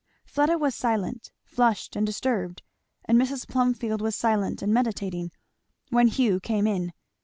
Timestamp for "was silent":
0.57-1.29, 4.01-4.63